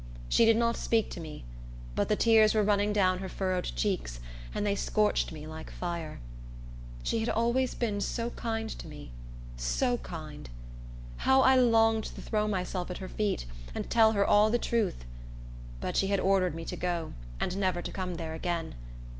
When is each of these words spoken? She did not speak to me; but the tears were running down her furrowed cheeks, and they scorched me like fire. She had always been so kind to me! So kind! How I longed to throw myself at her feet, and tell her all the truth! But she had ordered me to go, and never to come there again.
She 0.29 0.45
did 0.45 0.57
not 0.57 0.77
speak 0.77 1.11
to 1.11 1.19
me; 1.19 1.43
but 1.93 2.09
the 2.09 2.15
tears 2.15 2.55
were 2.55 2.63
running 2.63 2.91
down 2.91 3.19
her 3.19 3.29
furrowed 3.29 3.65
cheeks, 3.65 4.19
and 4.51 4.65
they 4.65 4.73
scorched 4.73 5.31
me 5.31 5.45
like 5.45 5.69
fire. 5.69 6.19
She 7.03 7.19
had 7.19 7.29
always 7.29 7.75
been 7.75 8.01
so 8.01 8.31
kind 8.31 8.67
to 8.79 8.87
me! 8.87 9.11
So 9.57 9.97
kind! 9.99 10.49
How 11.17 11.41
I 11.41 11.55
longed 11.55 12.05
to 12.05 12.19
throw 12.23 12.47
myself 12.47 12.89
at 12.89 12.97
her 12.97 13.09
feet, 13.09 13.45
and 13.75 13.91
tell 13.91 14.13
her 14.13 14.25
all 14.25 14.49
the 14.49 14.57
truth! 14.57 15.05
But 15.79 15.95
she 15.95 16.07
had 16.07 16.19
ordered 16.19 16.55
me 16.55 16.65
to 16.65 16.75
go, 16.75 17.13
and 17.39 17.55
never 17.55 17.83
to 17.83 17.91
come 17.91 18.15
there 18.15 18.33
again. 18.33 18.73